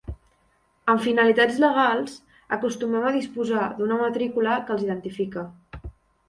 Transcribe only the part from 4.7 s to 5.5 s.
que els identifica.